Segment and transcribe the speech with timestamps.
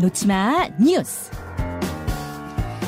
[0.00, 1.30] 놓치마 뉴스.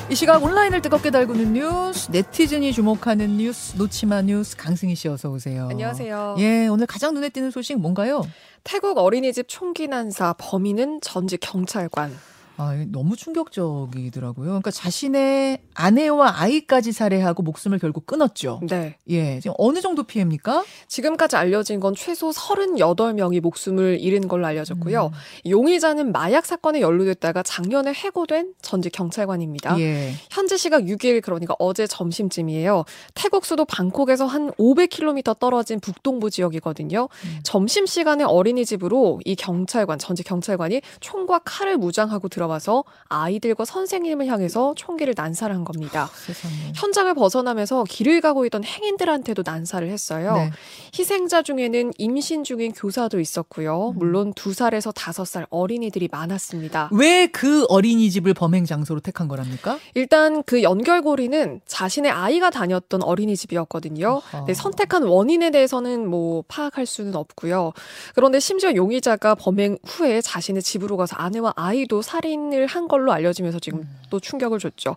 [0.09, 5.69] 이 시각 온라인을 뜨겁게 달구는 뉴스, 네티즌이 주목하는 뉴스, 놓치마 뉴스 강승희 씨 어서 오세요.
[5.71, 6.37] 안녕하세요.
[6.39, 8.23] 예, 오늘 가장 눈에 띄는 소식 뭔가요?
[8.65, 12.17] 태국 어린이집 총기 난사 범인은 전직 경찰관.
[12.57, 14.47] 아, 너무 충격적이더라고요.
[14.47, 18.61] 그러니까 자신의 아내와 아이까지 살해하고 목숨을 결국 끊었죠.
[18.69, 18.97] 네.
[19.09, 20.65] 예, 지금 어느 정도 피해입니까?
[20.87, 25.07] 지금까지 알려진 건 최소 38명이 목숨을 잃은 걸로 알려졌고요.
[25.07, 25.51] 음.
[25.51, 29.79] 용의자는 마약 사건에 연루됐다가 작년에 해고된 전직 경찰관입니다.
[29.81, 30.13] 예.
[30.31, 32.85] 현재 시각 6일 그러니까 어제 점심쯤이에요.
[33.15, 37.09] 태국 수도 방콕에서 한 500km 떨어진 북동부 지역이거든요.
[37.25, 37.41] 음.
[37.43, 44.75] 점심 시간에 어린이집으로 이 경찰관 전직 경찰관이 총과 칼을 무장하고 들어 와서 아이들과 선생님을 향해서
[44.77, 46.09] 총기를 난사한 겁니다.
[46.15, 46.73] 세상에.
[46.77, 50.35] 현장을 벗어나면서 길을 가고 있던 행인들한테도 난사를 했어요.
[50.37, 50.51] 네.
[50.97, 53.91] 희생자 중에는 임신 중인 교사도 있었고요.
[53.91, 53.99] 음.
[53.99, 56.91] 물론 두 살에서 다섯 살 어린이들이 많았습니다.
[56.93, 59.79] 왜 그 어린이집을 범행 장소로 택한 거랍니까?
[59.95, 64.21] 일단 그 연결고리는 자신의 아이가 다녔던 어린이집이었거든요.
[64.47, 67.73] 네, 선택한 원인에 대해서는 뭐 파악할 수는 없고요.
[68.15, 73.59] 그런데 심지어 용의자가 범행 후에 자신의 집으로 가서 아내와 아이도 살인 을 한 걸로 알려지면서
[73.59, 73.99] 지금 음.
[74.09, 74.97] 또 충격을 줬죠.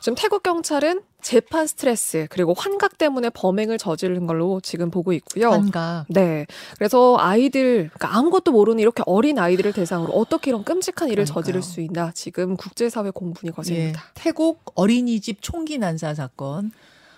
[0.00, 5.50] 지금 태국 경찰은 재판 스트레스 그리고 환각 때문에 범행을 저지른 걸로 지금 보고 있고요.
[5.50, 6.04] 한가.
[6.08, 6.46] 네.
[6.76, 11.42] 그래서 아이들, 그러니까 아무것도 모르는 이렇게 어린 아이들을 대상으로 어떻게 이런 끔찍한 일을 그러니까요.
[11.42, 14.02] 저지를 수 있나 지금 국제사회 공분이 예, 거셉니다.
[14.14, 16.72] 태국 어린이집 총기 난사 사건.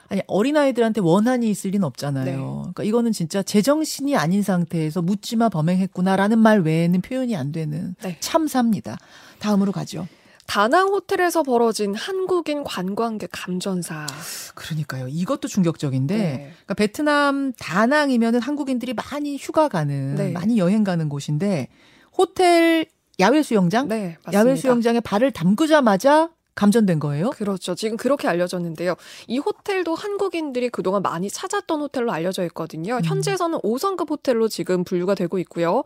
[0.08, 2.24] 아니 어린아이들한테 원한이 있을 리는 없잖아요.
[2.24, 2.36] 네.
[2.36, 8.16] 그러니까 이거는 진짜 제정신이 아닌 상태에서 묻지마 범행했구나라는 말 외에는 표현이 안 되는 네.
[8.20, 8.98] 참사입니다.
[9.38, 10.06] 다음으로 가죠.
[10.46, 14.06] 다낭 호텔에서 벌어진 한국인 관광객 감전사.
[14.54, 15.08] 그러니까요.
[15.08, 16.36] 이것도 충격적인데 네.
[16.36, 20.30] 그러니까 베트남 다낭이면은 한국인들이 많이 휴가 가는 네.
[20.30, 21.68] 많이 여행 가는 곳인데
[22.16, 22.86] 호텔
[23.18, 24.18] 야외 수영장 네.
[24.32, 27.30] 야외 수영장에 발을 담그자마자 감전된 거예요.
[27.30, 27.74] 그렇죠.
[27.74, 28.94] 지금 그렇게 알려졌는데요.
[29.28, 32.96] 이 호텔도 한국인들이 그동안 많이 찾았던 호텔로 알려져 있거든요.
[32.96, 33.05] 음.
[33.05, 35.84] 현지에서는 5성급 호텔로 지금 분류가 되고 있고요.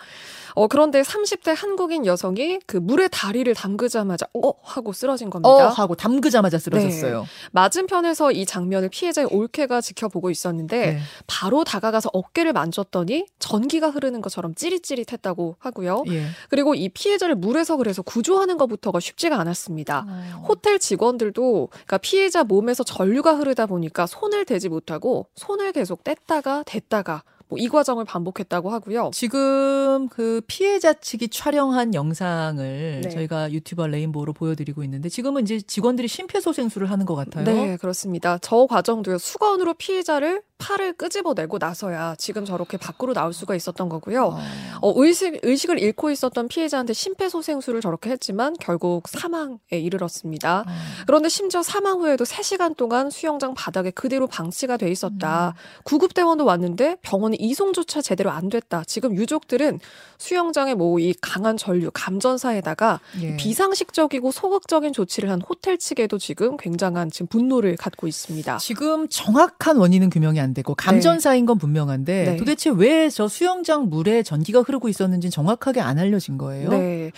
[0.55, 5.69] 어, 그런데 30대 한국인 여성이 그 물에 다리를 담그자마자 어 하고 쓰러진 어 겁니다.
[5.69, 7.27] 하고 담그자마자 쓰러졌어요.
[7.51, 10.99] 맞은편에서 이 장면을 피해자의 올케가 지켜보고 있었는데 네.
[11.27, 16.05] 바로 다가가서 어깨를 만졌더니 전기가 흐르는 것처럼 찌릿찌릿했다고 하고요.
[16.09, 16.27] 예.
[16.49, 20.07] 그리고 이 피해자를 물에서 그래서 구조하는 것부터가 쉽지가 않았습니다.
[20.47, 27.23] 호텔 직원들도 그러니까 피해자 몸에서 전류가 흐르다 보니까 손을 대지 못하고 손을 계속 뗐다가 댔다가
[27.51, 29.11] 뭐 이 과정을 반복했다고 하고요.
[29.13, 33.09] 지금 그 피해자 측이 촬영한 영상을 네.
[33.11, 37.45] 저희가 유튜버 레인보우로 보여드리고 있는데 지금은 이제 직원들이 심폐소생술을 하는 것 같아요.
[37.45, 38.39] 네, 그렇습니다.
[38.41, 39.19] 저 과정도요.
[39.19, 44.25] 수건으로 피해자를 팔을 끄집어내고 나서야 지금 저렇게 밖으로 나올 수가 있었던 거고요.
[44.27, 44.39] 어.
[44.83, 50.65] 어, 의식, 의식을 잃고 있었던 피해자한테 심폐소생술을 저렇게 했지만 결국 사망에 이르렀습니다.
[50.67, 50.71] 어.
[51.07, 55.55] 그런데 심지어 사망 후에도 3시간 동안 수영장 바닥에 그대로 방치가 돼 있었다.
[55.57, 55.83] 음.
[55.85, 58.85] 구급대원도 왔는데 병원에 이송조차 제대로 안 됐다.
[58.87, 59.81] 지금 유족들은
[60.19, 63.37] 수영장에 뭐이 강한 전류, 감전사에다가 예.
[63.37, 68.59] 비상식적이고 소극적인 조치를 한 호텔 측에도 지금 굉장한 지금 분노를 갖고 있습니다.
[68.59, 72.37] 지금 정확한 원인은 규명이 안 되고 감전사인 건 분명한데 네.
[72.37, 76.71] 도대체 왜 저 수영장 물에 전기가 흐르고 있었는지 정확하게 안 알려진 거예요.
[76.71, 77.11] 네.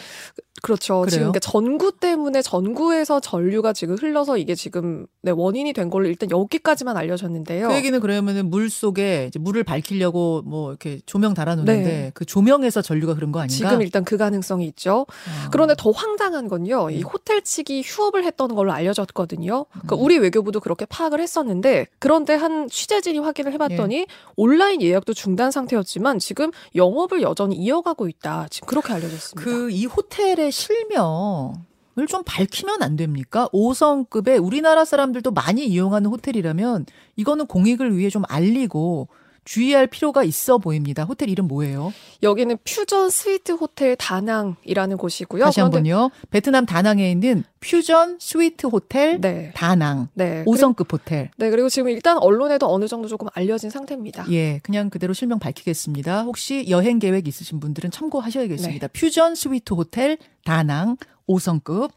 [0.62, 1.00] 그렇죠.
[1.00, 1.10] 그래요?
[1.10, 6.30] 지금 그러니까 전구 때문에 전구에서 전류가 지금 흘러서 이게 지금 네, 원인이 된 걸로 일단
[6.30, 7.68] 여기까지만 알려졌는데요.
[7.68, 12.10] 그 얘기는 그러면은 물 속에 이제 물을 밝히려고 뭐 이렇게 조명 달아놓는데 네.
[12.14, 13.52] 그 조명에서 전류가 흐른 거 아닌가?
[13.70, 15.00] 지금 일단 그 가능성이 있죠.
[15.00, 15.48] 어.
[15.50, 16.90] 그런데 더 황당한 건요.
[16.90, 17.02] 이 음.
[17.02, 19.66] 호텔 측이 휴업을 했던 걸로 알려졌거든요.
[19.70, 20.00] 그러니까 음.
[20.00, 24.06] 우리 외교부도 그렇게 파악을 했었는데 그런데 한 취재진이 확인을 해봤더니
[24.36, 28.46] 온라인 예약도 중단 상태였지만 지금 영업을 여전히 이어가고 있다.
[28.50, 29.42] 지금 그렇게 알려졌습니다.
[29.50, 31.54] 그 이 호텔의 실명
[31.98, 33.48] 을 좀 밝히면 안 됩니까?
[33.52, 39.08] 5성급의 우리나라 사람들도 많이 이용하는 호텔이라면 이거는 공익을 위해 좀 알리고
[39.44, 41.04] 주의할 필요가 있어 보입니다.
[41.04, 41.92] 호텔 이름 뭐예요?
[42.22, 45.44] 여기는 퓨전 스위트 호텔 다낭이라는 곳이고요.
[45.44, 46.10] 다시 한번요.
[46.30, 49.52] 베트남 다낭에 있는 퓨전 스위트 호텔 네.
[49.54, 50.44] 다낭 네.
[50.44, 51.30] 5성급 호텔.
[51.36, 54.26] 네, 그리고 지금 일단 언론에도 어느 정도 조금 알려진 상태입니다.
[54.30, 56.22] 예, 그냥 그대로 실명 밝히겠습니다.
[56.22, 58.88] 혹시 여행 계획 있으신 분들은 참고하셔야겠습니다.
[58.88, 58.92] 네.
[58.92, 60.96] 퓨전 스위트 호텔 다낭
[61.28, 61.90] 5성급.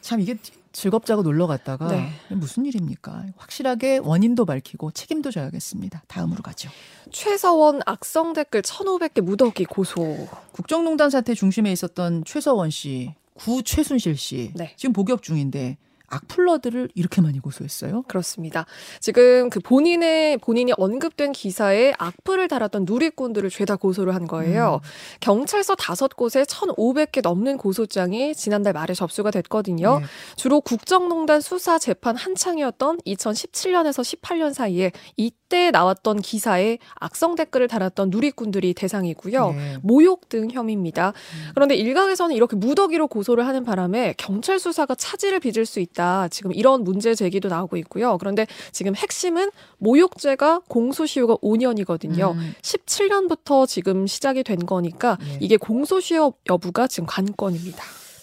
[0.00, 0.36] 참 이게
[0.76, 2.10] 즐겁자고 놀러 갔다가 네.
[2.28, 3.24] 무슨 일입니까?
[3.38, 6.02] 확실하게 원인도 밝히고 책임도 져야겠습니다.
[6.06, 6.68] 다음으로 가죠.
[7.10, 10.28] 최서원 악성 댓글 1,500개 무더기 고소.
[10.52, 14.74] 국정농단 사태 중심에 있었던 최서원 씨, 구 최순실 씨 네.
[14.76, 15.78] 지금 복역 중인데
[16.08, 18.02] 악플러들을 이렇게 많이 고소했어요?
[18.02, 18.66] 그렇습니다.
[19.00, 24.80] 지금 그 본인의 본인이 언급된 기사에 악플을 달았던 누리꾼들을 죄다 고소를 한 거예요.
[24.82, 24.88] 음.
[25.20, 30.00] 경찰서 다섯 곳에 1,500개 넘는 고소장이 지난달 말에 접수가 됐거든요.
[30.00, 30.06] 네.
[30.36, 38.74] 주로 국정농단 수사 재판 한창이었던 2017년에서 18년 사이에 이때 나왔던 기사에 악성 댓글을 달았던 누리꾼들이
[38.74, 39.52] 대상이고요.
[39.52, 39.76] 네.
[39.82, 41.08] 모욕 등 혐의입니다.
[41.08, 41.50] 음.
[41.54, 46.28] 그런데 일각에서는 이렇게 무더기로 고소를 하는 바람에 경찰 수사가 차질을 빚을 수 있다.
[46.28, 48.18] 지금 이런 문제 제기도 나오고 있고요.
[48.18, 52.32] 그런데 지금 핵심은 모욕죄가 공소시효가 5년이거든요.
[52.32, 52.54] 음.
[52.62, 55.38] 17년부터 지금 시작이 된 거니까 예.
[55.40, 57.82] 이게 공소시효 여부가 지금 관건입니다.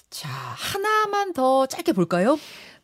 [0.09, 2.37] 자, 하나만 더 짧게 볼까요?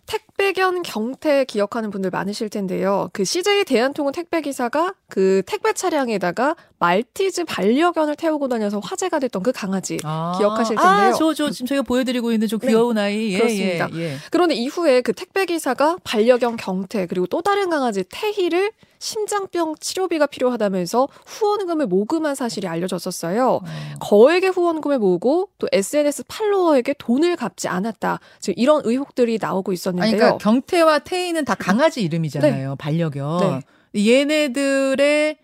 [0.10, 3.10] 택배견 경태 기억하는 분들 많으실 텐데요.
[3.14, 9.52] 그 CJ 대한통운 택배 기사가 그 택배 차량에다가 말티즈 반려견을 태우고 다녀서 화제가 됐던 그
[9.52, 10.00] 강아지.
[10.04, 11.16] 아, 기억하실 아, 텐데요.
[11.16, 13.34] 저, 저 지금 저희가 보여드리고 있는 저 네, 귀여운 아이.
[13.34, 13.90] 예, 그렇습니다.
[13.94, 14.16] 예, 예.
[14.32, 21.08] 그런데 이후에 그 택배 기사가 반려견 경태 그리고 또 다른 강아지 태희를 심장병 치료비가 필요하다면서
[21.26, 23.48] 후원금을 모금한 사실이 알려졌었어요.
[23.48, 23.62] 어.
[24.02, 28.20] 거액의 후원금을 모으고 또 SNS 팔로워에게 돈을 갚지 않았다.
[28.40, 30.18] 지금 이런 의혹들이 나오고 아니, 있었는데요.
[30.18, 32.76] 그러니까 경태와 태희는 다 강아지 이름이잖아요.
[32.76, 33.62] 반려견.
[33.96, 35.38] 얘네들의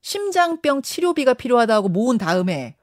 [0.00, 2.74] 심장병 치료비가 필요하다고 모은 다음에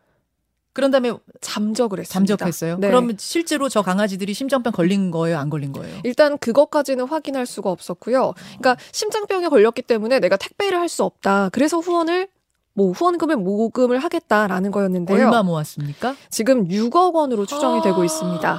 [0.79, 1.11] 그런 다음에
[1.41, 2.35] 잠적을 했습니다.
[2.37, 2.77] 잠적했어요.
[2.77, 2.87] 네.
[2.87, 5.99] 그러면 실제로 저 강아지들이 심장병 걸린 거예요, 안 걸린 거예요?
[6.05, 8.33] 일단 그것까지는 확인할 수가 없었고요.
[8.59, 11.49] 그러니까 심장병에 걸렸기 때문에 내가 택배를 할 수 없다.
[11.51, 12.29] 그래서 후원을
[12.73, 15.17] 뭐 후원금을 모금을 하겠다라는 거였는데요.
[15.25, 16.15] 얼마 모았습니까?
[16.31, 17.81] 지금 6억 원으로 추정이 아.
[17.83, 18.49] 되고 있습니다.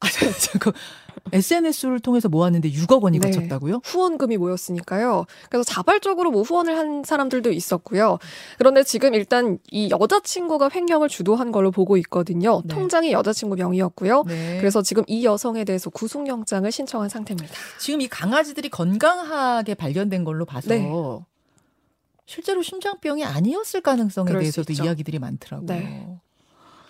[0.00, 0.06] 아,
[0.40, 0.72] 잠깐.
[1.32, 3.30] SNS를 통해서 모았는데 6억 원이 네.
[3.30, 3.80] 거쳤다고요?
[3.84, 5.26] 후원금이 모였으니까요.
[5.48, 8.18] 그래서 자발적으로 뭐 후원을 한 사람들도 있었고요.
[8.58, 12.62] 그런데 지금 일단 이 여자친구가 횡령을 주도한 걸로 보고 있거든요.
[12.64, 12.74] 네.
[12.74, 14.24] 통장이 여자친구 명의였고요.
[14.26, 14.58] 네.
[14.58, 17.52] 그래서 지금 이 여성에 대해서 구속영장을 신청한 상태입니다.
[17.78, 20.90] 지금 이 강아지들이 건강하게 발견된 걸로 봐서 네.
[22.26, 24.72] 실제로 심장병이 아니었을 가능성에 대해서도.
[24.72, 26.20] 이야기들이 많더라고요.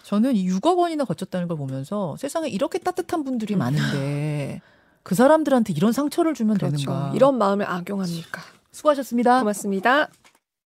[0.06, 0.10] 네.
[0.10, 4.60] 저는 이 6억 원이나 거쳤다는 걸 보면서 세상에 이렇게 따뜻한 분들이 많은데
[5.02, 6.76] 그 사람들한테 이런 상처를 주면 그렇죠.
[6.76, 7.12] 되는가?
[7.14, 8.40] 이런 마음을 악용합니까?
[8.70, 9.40] 수고하셨습니다.
[9.40, 10.08] 고맙습니다.